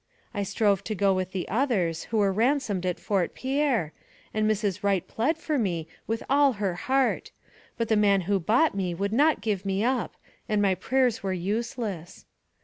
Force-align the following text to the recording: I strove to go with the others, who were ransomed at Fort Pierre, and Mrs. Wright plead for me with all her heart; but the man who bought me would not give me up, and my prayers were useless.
I 0.33 0.41
strove 0.41 0.83
to 0.85 0.95
go 0.95 1.13
with 1.13 1.31
the 1.31 1.47
others, 1.47 2.05
who 2.05 2.17
were 2.17 2.33
ransomed 2.33 2.87
at 2.87 2.99
Fort 2.99 3.35
Pierre, 3.35 3.93
and 4.33 4.49
Mrs. 4.49 4.81
Wright 4.81 5.07
plead 5.07 5.37
for 5.37 5.59
me 5.59 5.87
with 6.07 6.23
all 6.27 6.53
her 6.53 6.73
heart; 6.73 7.29
but 7.77 7.87
the 7.87 7.95
man 7.95 8.21
who 8.21 8.39
bought 8.39 8.73
me 8.73 8.95
would 8.95 9.13
not 9.13 9.41
give 9.41 9.63
me 9.63 9.83
up, 9.83 10.15
and 10.49 10.59
my 10.59 10.73
prayers 10.73 11.21
were 11.21 11.33
useless. 11.33 12.25